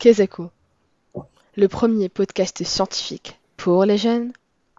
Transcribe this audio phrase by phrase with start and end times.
[0.00, 0.48] Kezako,
[1.56, 4.32] le premier podcast scientifique pour les jeunes,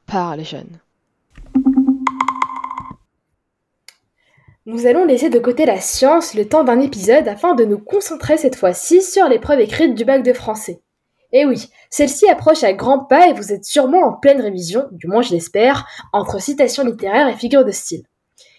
[0.07, 0.79] par les jeunes.
[4.65, 8.37] Nous allons laisser de côté la science le temps d'un épisode afin de nous concentrer
[8.37, 10.81] cette fois-ci sur l'épreuve écrite du bac de français.
[11.31, 15.05] Et oui, celle-ci approche à grands pas et vous êtes sûrement en pleine révision, du
[15.05, 18.07] moins je l'espère, entre citations littéraires et figures de style.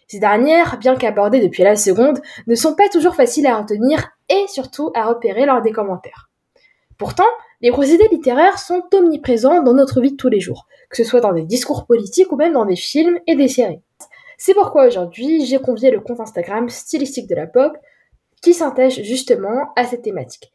[0.06, 4.46] Ces dernières, bien qu'abordées depuis la seconde, ne sont pas toujours faciles à retenir et
[4.46, 6.29] surtout à repérer lors des commentaires.
[6.98, 7.28] Pourtant,
[7.60, 11.20] les procédés littéraires sont omniprésents dans notre vie de tous les jours, que ce soit
[11.20, 13.80] dans des discours politiques ou même dans des films et des séries.
[14.38, 17.77] C'est pourquoi aujourd'hui, j'ai convié le compte Instagram stylistique de la pop
[18.42, 20.52] qui s'intègre justement à cette thématique.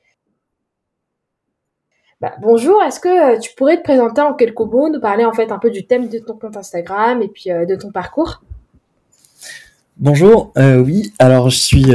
[2.20, 5.34] Bah, bonjour, est-ce que euh, tu pourrais te présenter en quelques mots, nous parler en
[5.34, 8.42] fait un peu du thème de ton compte Instagram et puis euh, de ton parcours?
[9.98, 11.86] Bonjour, euh, oui, alors je suis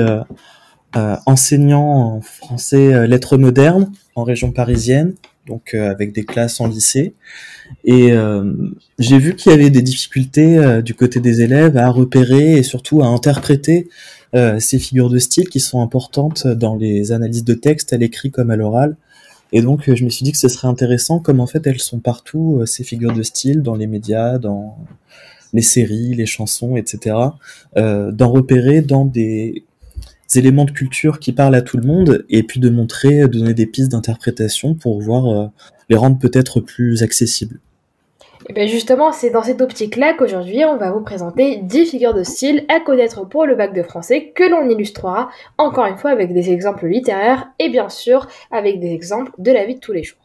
[0.94, 5.14] enseignant en français lettres modernes en région parisienne,
[5.46, 7.14] donc avec des classes en lycée.
[7.84, 8.12] Et
[8.98, 13.02] j'ai vu qu'il y avait des difficultés du côté des élèves à repérer et surtout
[13.02, 13.88] à interpréter
[14.58, 18.50] ces figures de style qui sont importantes dans les analyses de texte à l'écrit comme
[18.50, 18.96] à l'oral.
[19.52, 21.80] Et donc, euh, je me suis dit que ce serait intéressant, comme en fait elles
[21.80, 24.78] sont partout, euh, ces figures de style, dans les médias, dans
[25.52, 27.16] les séries, les chansons, etc.,
[27.76, 29.64] euh, d'en repérer dans des
[30.36, 33.54] éléments de culture qui parlent à tout le monde, et puis de montrer, de donner
[33.54, 35.50] des pistes d'interprétation pour voir
[35.88, 37.60] les rendre peut-être plus accessibles.
[38.48, 42.24] Et bien justement, c'est dans cette optique-là qu'aujourd'hui, on va vous présenter 10 figures de
[42.24, 46.32] style à connaître pour le bac de français que l'on illustrera, encore une fois, avec
[46.32, 50.02] des exemples littéraires et bien sûr avec des exemples de la vie de tous les
[50.02, 50.18] jours.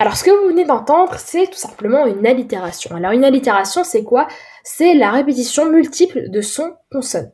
[0.00, 2.94] Alors ce que vous venez d'entendre, c'est tout simplement une allitération.
[2.94, 4.28] Alors une allitération, c'est quoi?
[4.62, 7.32] C'est la répétition multiple de sons consonnes.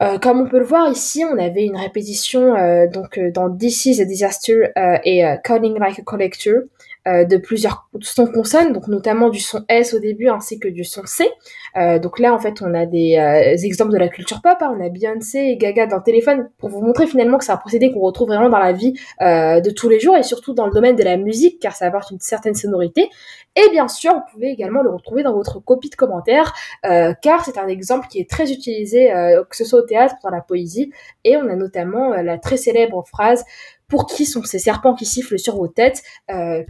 [0.00, 3.54] Euh, comme on peut le voir ici, on avait une répétition euh, donc euh, dans
[3.54, 4.70] This is a Disaster
[5.04, 6.62] et Calling Like a Collector
[7.06, 11.02] de plusieurs sons consonnes, donc notamment du son S au début ainsi que du son
[11.06, 11.28] C.
[11.74, 13.16] donc là, en fait, on a des
[13.64, 14.56] exemples de la culture pop.
[14.60, 14.76] Hein.
[14.78, 17.92] on a Beyoncé et Gaga dans téléphone pour vous montrer finalement que c'est un procédé
[17.92, 20.96] qu'on retrouve vraiment dans la vie de tous les jours et surtout dans le domaine
[20.96, 23.08] de la musique car ça apporte une certaine sonorité.
[23.56, 26.54] Et bien sûr, vous pouvez également le retrouver dans votre copie de commentaires,
[26.86, 30.14] euh, car c'est un exemple qui est très utilisé, euh, que ce soit au théâtre,
[30.22, 30.92] dans la poésie,
[31.24, 33.44] et on a notamment euh, la très célèbre phrase
[33.88, 36.02] pour qui sont ces serpents qui sifflent sur vos têtes,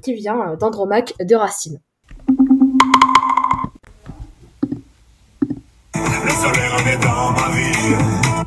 [0.03, 1.81] qui vient d'Andromaque de Racine.
[6.97, 8.45] dans ma vie.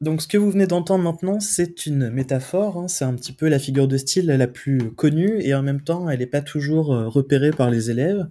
[0.00, 2.88] Donc ce que vous venez d'entendre maintenant, c'est une métaphore, hein.
[2.88, 6.10] c'est un petit peu la figure de style la plus connue et en même temps
[6.10, 8.28] elle n'est pas toujours euh, repérée par les élèves.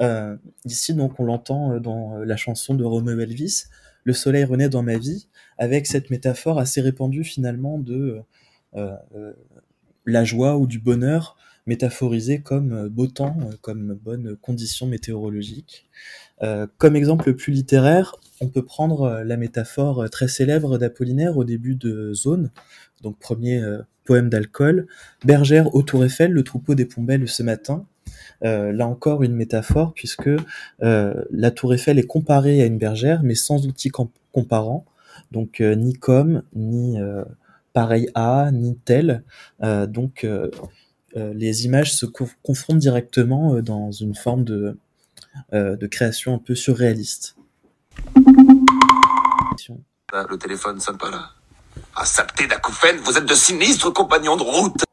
[0.00, 3.64] Euh, ici donc on l'entend euh, dans la chanson de Romeo Elvis,
[4.04, 5.26] Le soleil renaît dans ma vie,
[5.58, 8.20] avec cette métaphore assez répandue finalement de
[10.04, 15.88] la joie ou du bonheur métaphorisé comme beau temps, comme bonne condition météorologique.
[16.78, 21.44] comme exemple plus littéraire, on peut prendre euh, la métaphore euh, très célèbre d'Apollinaire au
[21.44, 22.50] début de Zone,
[23.02, 24.86] donc premier euh, poème d'alcool.
[25.24, 27.86] Bergère au Tour Eiffel, le troupeau des pombelles ce matin.
[28.42, 30.30] là encore une métaphore puisque
[30.78, 33.90] la Tour Eiffel est comparée à une bergère mais sans outils
[34.30, 34.84] comparants,
[35.32, 36.98] donc ni comme, ni
[37.76, 39.22] pareil à, ni tel.
[39.60, 40.26] donc
[41.14, 44.78] les images se confrontent directement dans une forme de,
[45.52, 47.36] de création un peu surréaliste.
[50.10, 51.28] Ah, le téléphone sonne pas là.
[51.94, 52.48] Ah, saleté
[53.04, 54.84] vous êtes de sinistres compagnons de route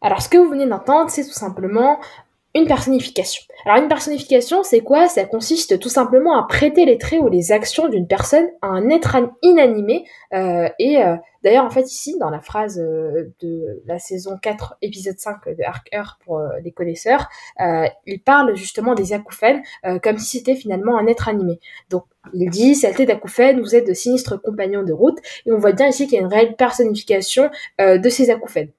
[0.00, 2.00] Alors, ce que vous venez d'entendre, c'est tout simplement
[2.54, 3.42] une personnification.
[3.64, 5.08] Alors une personnification, c'est quoi?
[5.08, 8.90] Ça consiste tout simplement à prêter les traits ou les actions d'une personne à un
[8.90, 10.04] être inanimé.
[10.34, 14.76] Euh, et euh, d'ailleurs, en fait, ici, dans la phrase euh, de la saison 4,
[14.82, 15.62] épisode 5 de
[15.96, 17.28] Heure pour les connaisseurs,
[18.06, 19.62] il parle justement des acouphènes
[20.02, 21.60] comme si c'était finalement un être animé.
[21.88, 22.04] Donc
[22.34, 25.18] il dit, saleté d'acouphènes, vous êtes de sinistres compagnons de route.
[25.46, 28.70] Et on voit bien ici qu'il y a une réelle personnification de ces acouphènes.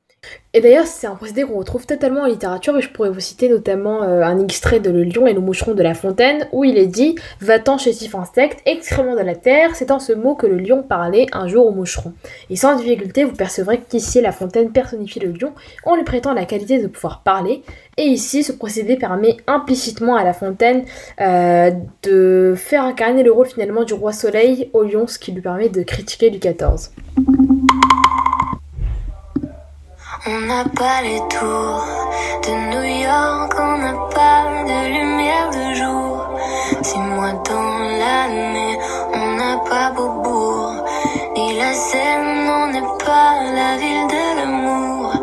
[0.55, 3.49] Et d'ailleurs, c'est un procédé qu'on retrouve totalement en littérature, et je pourrais vous citer
[3.49, 6.77] notamment euh, un extrait de Le lion et le moucheron de La Fontaine, où il
[6.77, 10.57] est dit Va-t'en cheztif insecte, excrément de la terre, c'est en ce mot que le
[10.57, 12.13] lion parlait un jour au moucheron.
[12.51, 15.53] Et sans difficulté, vous percevrez qu'ici La Fontaine personnifie le lion
[15.85, 17.63] en lui prêtant la qualité de pouvoir parler,
[17.97, 20.83] et ici, ce procédé permet implicitement à La Fontaine
[21.19, 21.71] euh,
[22.03, 25.69] de faire incarner le rôle finalement du roi soleil au lion, ce qui lui permet
[25.69, 26.89] de critiquer Louis XIV.
[30.25, 31.85] On n'a pas les tours
[32.43, 36.39] de New York, on n'a pas de lumière de jour.
[36.81, 38.77] Six mois dans l'année,
[39.13, 40.85] on n'a pas Beaubourg.
[41.35, 45.13] Ni la Seine, on n'est pas la ville de l'amour.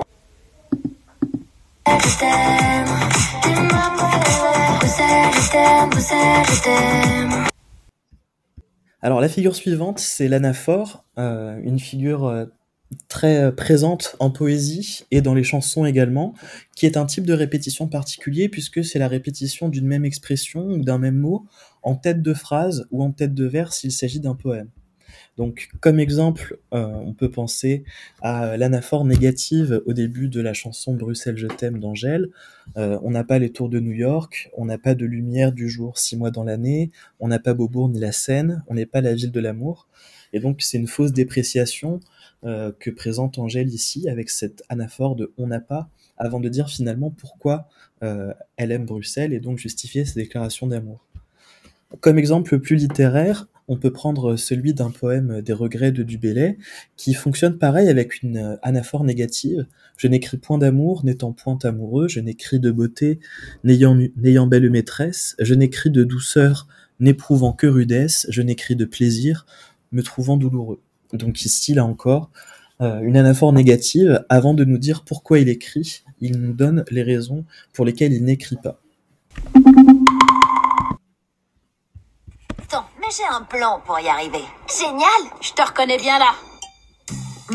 [2.18, 2.84] T'aime,
[5.50, 5.90] t'aime,
[6.62, 7.46] t'aime.
[9.00, 12.44] Alors la figure suivante, c'est l'anaphore, euh, une figure euh,
[13.08, 16.34] très euh, présente en poésie et dans les chansons également,
[16.74, 20.82] qui est un type de répétition particulier puisque c'est la répétition d'une même expression ou
[20.82, 21.46] d'un même mot
[21.82, 24.68] en tête de phrase ou en tête de vers s'il s'agit d'un poème.
[25.36, 27.84] Donc, comme exemple, euh, on peut penser
[28.20, 32.28] à l'anaphore négative au début de la chanson Bruxelles, je t'aime d'Angèle.
[32.76, 35.68] Euh, on n'a pas les tours de New York, on n'a pas de lumière du
[35.68, 36.90] jour six mois dans l'année,
[37.20, 39.88] on n'a pas Beaubourg ni la Seine, on n'est pas la ville de l'amour.
[40.32, 42.00] Et donc, c'est une fausse dépréciation
[42.44, 46.68] euh, que présente Angèle ici avec cette anaphore de on n'a pas, avant de dire
[46.68, 47.68] finalement pourquoi
[48.02, 51.04] euh, elle aime Bruxelles et donc justifier ses déclarations d'amour.
[52.00, 56.58] Comme exemple plus littéraire, on peut prendre celui d'un poème des regrets de Dubélé,
[56.96, 59.66] qui fonctionne pareil avec une anaphore négative.
[59.96, 63.20] Je n'écris point d'amour, n'étant point amoureux, je n'écris de beauté,
[63.62, 66.66] n'ayant, n'ayant belle maîtresse, je n'écris de douceur,
[67.00, 69.46] n'éprouvant que rudesse, je n'écris de plaisir,
[69.92, 70.80] me trouvant douloureux.
[71.12, 72.30] Donc ici, là encore,
[72.80, 77.02] euh, une anaphore négative, avant de nous dire pourquoi il écrit, il nous donne les
[77.02, 78.80] raisons pour lesquelles il n'écrit pas.
[82.62, 84.44] Attends, mais j'ai un plan pour y arriver.
[84.78, 86.32] Génial Je te reconnais bien là.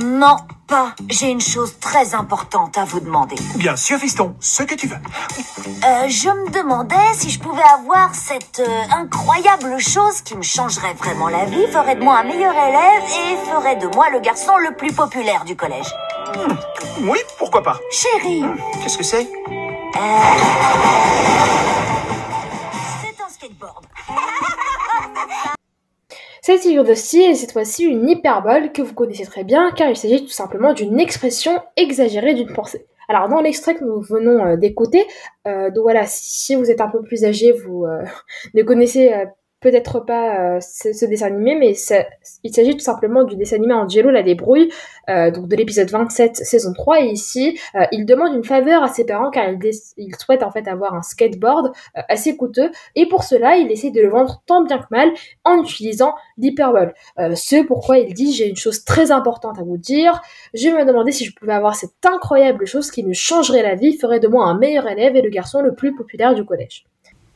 [0.03, 0.35] Non,
[0.67, 0.95] pas.
[1.09, 3.35] J'ai une chose très importante à vous demander.
[3.55, 4.95] Bien sûr, fiston, ce que tu veux.
[4.97, 10.93] Euh, je me demandais si je pouvais avoir cette euh, incroyable chose qui me changerait
[10.93, 14.57] vraiment la vie, ferait de moi un meilleur élève et ferait de moi le garçon
[14.57, 15.87] le plus populaire du collège.
[17.01, 17.79] Oui, pourquoi pas.
[17.91, 18.43] Chérie,
[18.81, 19.27] Qu'est-ce que c'est?
[23.01, 23.85] C'est un skateboard.
[26.45, 29.89] Cette figure de style est cette fois-ci une hyperbole que vous connaissez très bien car
[29.89, 32.85] il s'agit tout simplement d'une expression exagérée d'une pensée.
[33.09, 35.07] Alors dans l'extrait que nous venons euh, d'écouter,
[35.47, 38.03] euh, donc voilà, si vous êtes un peu plus âgé, vous euh,
[38.53, 39.25] ne connaissez euh,
[39.65, 41.73] peut-être pas euh, ce, dessin animé, mais
[42.43, 44.69] il s'agit tout simplement du dessin animé Angelo la débrouille,
[45.09, 48.89] euh, donc de l'épisode 27 saison 3 et ici euh, il demande une faveur à
[48.89, 53.57] ses parents car il, souhaite en fait avoir un skateboard assez coûteux et pour cela
[53.57, 55.11] il essaie de le vendre tant bien que mal
[55.43, 56.93] en utilisant l'hyperbole.
[57.17, 60.21] Ce pourquoi il dit j'ai une chose très importante à vous dire.
[60.53, 63.97] Je me demandais si je pouvais avoir cette incroyable chose qui me changerait la vie,
[63.97, 66.85] ferait de moi un meilleur élève et le garçon le plus populaire du collège.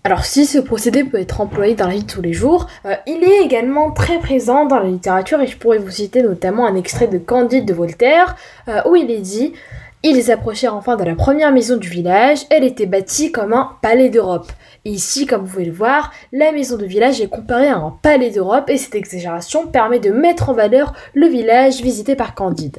[0.06, 2.96] Alors si ce procédé peut être employé dans la vie de tous les jours, euh,
[3.06, 6.75] il est également très présent dans la littérature et je pourrais vous citer notamment un
[6.75, 8.38] extrait de Candide de Voltaire
[8.69, 9.54] euh, où il est dit
[10.01, 14.10] ils approchèrent enfin de la première maison du village, elle était bâtie comme un palais
[14.10, 14.50] d'Europe.
[14.86, 18.30] Ici, comme vous pouvez le voir, la maison de village est comparée à un palais
[18.30, 22.78] d'Europe et cette exagération permet de mettre en valeur le village visité par Candide.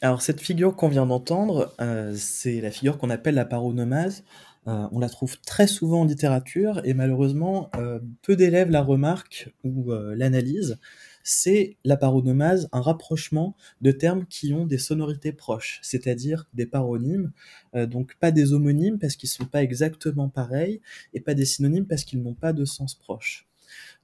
[0.00, 4.22] Alors cette figure qu'on vient d'entendre, euh, c'est la figure qu'on appelle la paronomase.
[4.68, 9.52] Euh, on la trouve très souvent en littérature et malheureusement euh, peu d'élèves la remarquent
[9.64, 10.78] ou l'analysent.
[11.24, 17.32] C'est la paronomase, un rapprochement de termes qui ont des sonorités proches, c'est-à-dire des paronymes,
[17.74, 20.80] donc pas des homonymes parce qu'ils sont pas exactement pareils
[21.14, 23.48] et pas des synonymes parce qu'ils n'ont pas de sens proche.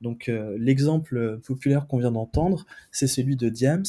[0.00, 3.84] Donc euh, l'exemple populaire qu'on vient d'entendre, c'est celui de Diams.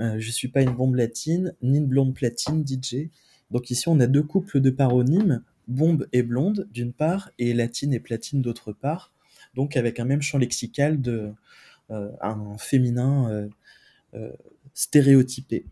[0.00, 3.08] Euh, je suis pas une bombe latine, ni une blonde platine, DJ.
[3.50, 7.92] Donc ici, on a deux couples de paronymes, bombe et blonde d'une part, et latine
[7.92, 9.12] et platine d'autre part.
[9.54, 11.32] Donc avec un même champ lexical de
[11.90, 13.48] euh, un féminin euh,
[14.14, 14.32] euh,
[14.74, 15.66] stéréotypé.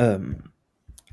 [0.00, 0.18] Euh,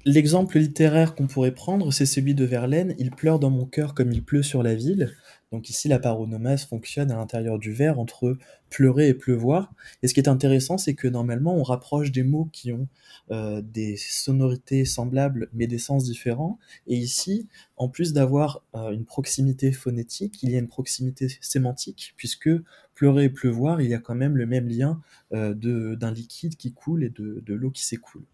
[0.05, 2.93] L'exemple littéraire qu'on pourrait prendre, c'est celui de Verlaine.
[2.99, 5.13] Il pleure dans mon cœur comme il pleut sur la ville.
[5.53, 8.37] Donc ici, la paronomase fonctionne à l'intérieur du vers entre
[8.69, 9.73] pleurer et pleuvoir.
[10.01, 12.89] Et ce qui est intéressant, c'est que normalement, on rapproche des mots qui ont
[13.31, 16.59] euh, des sonorités semblables mais des sens différents.
[16.85, 22.13] Et ici, en plus d'avoir euh, une proximité phonétique, il y a une proximité sémantique,
[22.17, 22.49] puisque
[22.93, 25.01] pleurer et pleuvoir, il y a quand même le même lien
[25.33, 25.53] euh,
[25.95, 28.25] d'un liquide qui coule et de, de l'eau qui s'écoule.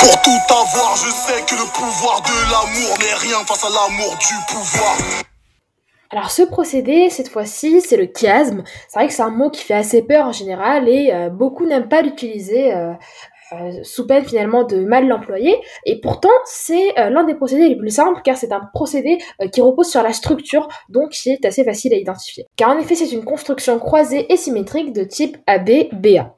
[0.00, 0.96] Pour tout avoir.
[0.96, 4.96] Je sais que le pouvoir de l'amour n'est rien face à l'amour du pouvoir.
[6.10, 8.64] Alors ce procédé, cette fois-ci, c'est le chiasme.
[8.88, 11.64] C'est vrai que c'est un mot qui fait assez peur en général et euh, beaucoup
[11.64, 12.92] n'aiment pas l'utiliser euh,
[13.52, 15.56] euh, sous peine finalement de mal l'employer.
[15.86, 19.18] Et pourtant, c'est l'un des procédés les plus simples car c'est un procédé
[19.52, 22.46] qui repose sur la structure, donc qui est assez facile à identifier.
[22.56, 26.34] Car en effet, c'est une construction croisée et symétrique de type AB-BA.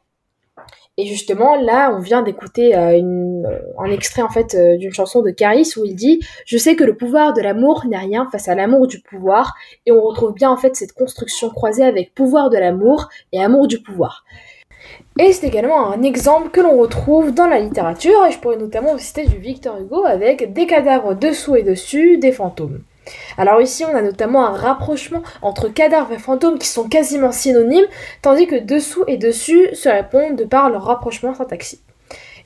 [0.97, 5.23] Et justement, là, on vient d'écouter euh, euh, un extrait en fait euh, d'une chanson
[5.23, 8.49] de Caris où il dit "Je sais que le pouvoir de l'amour n'est rien face
[8.49, 9.55] à l'amour du pouvoir."
[9.87, 13.67] Et on retrouve bien en fait cette construction croisée avec pouvoir de l'amour et amour
[13.67, 14.25] du pouvoir.
[15.19, 18.93] Et c'est également un exemple que l'on retrouve dans la littérature, et je pourrais notamment
[18.93, 22.83] vous citer du Victor Hugo avec des cadavres dessous et dessus, des fantômes.
[23.37, 27.87] Alors ici, on a notamment un rapprochement entre cadavres et fantômes qui sont quasiment synonymes,
[28.23, 31.83] tandis que dessous et dessus se répondent de par leur rapprochement syntaxique.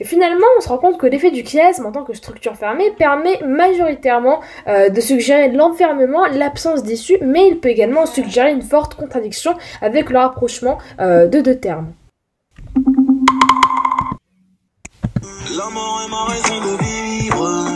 [0.00, 2.92] Et finalement, on se rend compte que l'effet du chiasme en tant que structure fermée
[2.96, 8.94] permet majoritairement euh, de suggérer l'enfermement, l'absence d'issue, mais il peut également suggérer une forte
[8.94, 11.92] contradiction avec le rapprochement euh, de deux termes.
[15.56, 17.67] La mort est ma raison de vivre.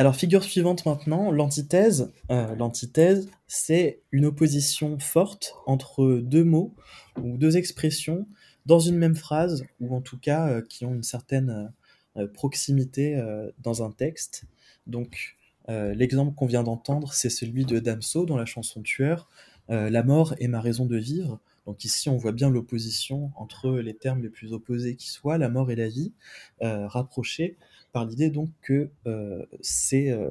[0.00, 2.10] Alors, figure suivante maintenant, l'antithèse.
[2.30, 6.74] Euh, l'antithèse, c'est une opposition forte entre deux mots
[7.22, 8.26] ou deux expressions
[8.64, 11.70] dans une même phrase, ou en tout cas euh, qui ont une certaine
[12.16, 13.22] euh, proximité
[13.58, 14.44] dans un texte.
[14.86, 15.36] Donc,
[15.68, 19.28] l'exemple qu'on vient d'entendre, c'est celui de Damso dans la chanson Tueur.
[19.68, 21.40] La mort est ma raison de vivre.
[21.66, 25.50] Donc ici, on voit bien l'opposition entre les termes les plus opposés qui soient, la
[25.50, 26.12] mort et la vie,
[26.60, 27.58] rapprochés
[27.92, 30.30] par l'idée donc que euh, c'est euh,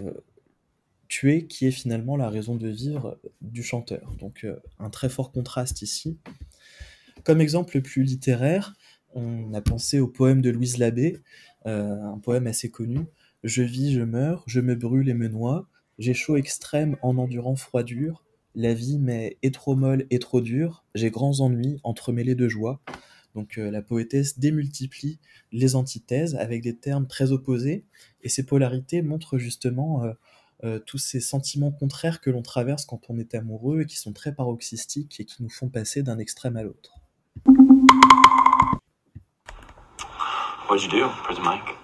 [0.00, 0.12] euh,
[1.08, 4.12] tuer qui est finalement la raison de vivre du chanteur.
[4.18, 4.46] Donc
[4.78, 6.18] un très fort contraste ici.
[7.24, 8.74] Comme exemple plus littéraire,
[9.14, 11.20] on a pensé au poème de Louise Labbé,
[11.64, 13.06] un poème assez connu.
[13.44, 17.54] Je vis, je meurs, je me brûle et me noie, j'ai chaud extrême en endurant
[17.54, 18.24] froid dur,
[18.56, 22.80] la vie m'est trop molle et trop dure, j'ai grands ennuis entremêlés de joie.
[23.36, 25.20] Donc euh, la poétesse démultiplie
[25.52, 27.84] les antithèses avec des termes très opposés,
[28.22, 30.12] et ces polarités montrent justement euh,
[30.64, 34.14] euh, tous ces sentiments contraires que l'on traverse quand on est amoureux et qui sont
[34.14, 36.94] très paroxystiques et qui nous font passer d'un extrême à l'autre.
[40.70, 41.76] What'd you do, Prison Mike?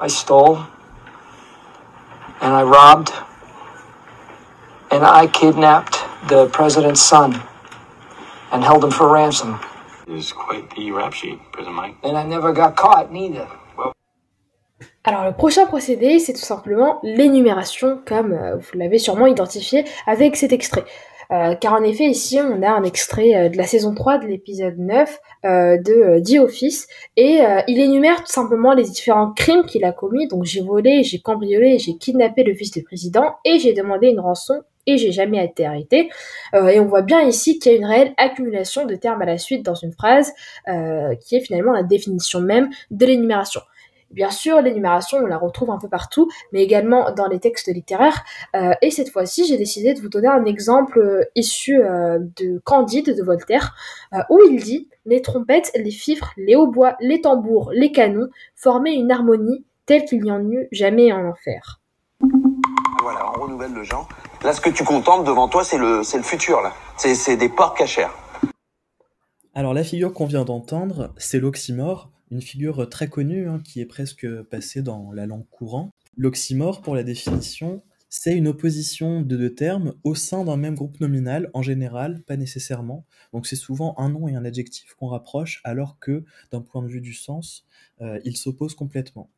[0.00, 0.58] I stole,
[2.42, 3.12] and I robbed,
[4.90, 7.34] and I kidnapped the president's son
[8.50, 9.60] and held him for ransom.
[10.08, 11.96] It was quite the rap sheet, Prison Mike.
[12.02, 13.46] And I never got caught, neither.
[15.04, 20.36] Alors le prochain procédé, c'est tout simplement l'énumération, comme euh, vous l'avez sûrement identifié avec
[20.36, 20.84] cet extrait.
[21.30, 24.26] Euh, car en effet, ici, on a un extrait euh, de la saison 3 de
[24.28, 26.86] l'épisode 9 euh, de euh, The Office,
[27.16, 30.26] et euh, il énumère tout simplement les différents crimes qu'il a commis.
[30.26, 34.20] Donc j'ai volé, j'ai cambriolé, j'ai kidnappé le fils du président, et j'ai demandé une
[34.20, 36.10] rançon, et j'ai jamais été arrêté.
[36.54, 39.26] Euh, et on voit bien ici qu'il y a une réelle accumulation de termes à
[39.26, 40.32] la suite dans une phrase,
[40.66, 43.60] euh, qui est finalement la définition même de l'énumération.
[44.10, 48.24] Bien sûr, l'énumération, on la retrouve un peu partout, mais également dans les textes littéraires.
[48.56, 53.22] Euh, et cette fois-ci, j'ai décidé de vous donner un exemple issu de Candide de
[53.22, 53.76] Voltaire,
[54.30, 59.12] où il dit Les trompettes, les fifres, les hautbois, les tambours, les canons formaient une
[59.12, 61.78] harmonie telle qu'il n'y en eut jamais en enfer.
[63.02, 64.08] Voilà, on renouvelle le genre.
[64.44, 66.60] Là, ce que tu contemples devant toi, c'est le, futur.
[66.96, 68.14] C'est, des porcs cachères.
[69.52, 73.86] Alors la figure qu'on vient d'entendre, c'est l'oxymore, une figure très connue hein, qui est
[73.86, 75.90] presque passée dans la langue courante.
[76.16, 81.00] L'oxymore, pour la définition, c'est une opposition de deux termes au sein d'un même groupe
[81.00, 83.04] nominal, en général, pas nécessairement.
[83.32, 86.88] Donc c'est souvent un nom et un adjectif qu'on rapproche, alors que d'un point de
[86.88, 87.66] vue du sens,
[88.02, 89.30] euh, ils s'opposent complètement.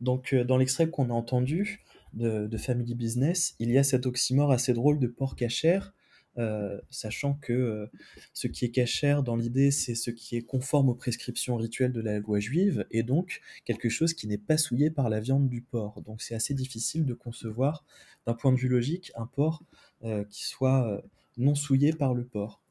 [0.00, 4.06] Donc euh, dans l'extrait qu'on a entendu de, de Family Business, il y a cet
[4.06, 5.94] oxymore assez drôle de porc cachère,
[6.38, 7.86] euh, sachant que euh,
[8.32, 12.00] ce qui est cachère dans l'idée, c'est ce qui est conforme aux prescriptions rituelles de
[12.00, 15.60] la loi juive, et donc quelque chose qui n'est pas souillé par la viande du
[15.60, 16.00] porc.
[16.02, 17.84] Donc c'est assez difficile de concevoir,
[18.26, 19.64] d'un point de vue logique, un porc
[20.04, 21.02] euh, qui soit
[21.36, 22.62] non souillé par le porc.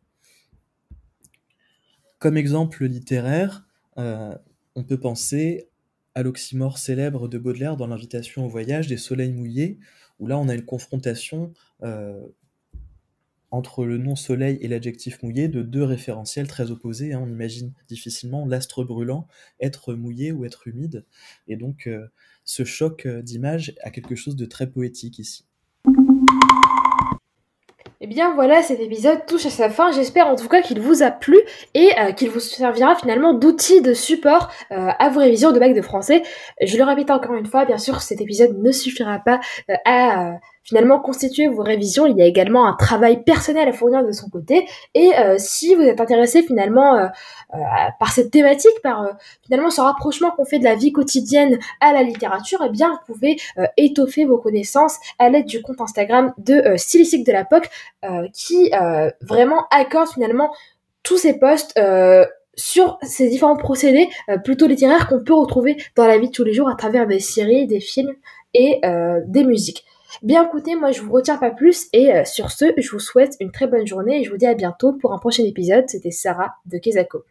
[2.17, 3.65] Comme exemple littéraire,
[3.95, 5.69] on peut penser
[6.15, 9.79] à l'oxymore célèbre de Baudelaire dans l'invitation au voyage des soleils mouillés,
[10.19, 12.19] où là on a une confrontation euh,
[13.51, 17.13] entre le nom soleil et l'adjectif mouillé de deux référentiels très opposés.
[17.13, 17.21] hein.
[17.23, 19.27] On imagine difficilement l'astre brûlant
[19.59, 21.05] être mouillé ou être humide.
[21.47, 22.07] Et donc euh,
[22.45, 25.48] ce choc euh, d'image a quelque chose de très poétique ici.
[28.01, 29.91] Eh bien voilà, cet épisode touche à sa fin.
[29.91, 31.37] J'espère en tout cas qu'il vous a plu
[31.73, 35.73] et euh, qu'il vous servira finalement d'outil de support euh, à vos révisions de bac
[35.73, 36.23] de français.
[36.61, 40.35] Je le répète encore une fois, bien sûr, cet épisode ne suffira pas euh, à
[40.63, 42.05] finalement constituer vos révisions.
[42.05, 44.67] Il y a également un travail personnel à fournir de son côté.
[44.93, 47.07] Et euh, si vous êtes intéressé finalement euh,
[47.55, 47.57] euh,
[47.99, 49.11] par cette thématique, par euh,
[49.45, 53.13] finalement ce rapprochement qu'on fait de la vie quotidienne à la littérature, eh bien vous
[53.13, 57.69] pouvez euh, étoffer vos connaissances à l'aide du compte Instagram de Stylistique de la POC
[58.33, 58.71] qui
[59.21, 60.51] vraiment accorde finalement
[61.03, 62.25] tous ces posts euh,
[62.55, 64.09] sur ces différents procédés
[64.43, 67.19] plutôt littéraires qu'on peut retrouver dans la vie de tous les jours à travers des
[67.19, 68.13] séries, des films
[68.53, 68.81] et
[69.27, 69.85] des musiques.
[70.23, 73.35] Bien écoutez, moi je vous retiens pas plus et euh, sur ce, je vous souhaite
[73.39, 75.85] une très bonne journée et je vous dis à bientôt pour un prochain épisode.
[75.87, 77.23] C'était Sarah de Kezako.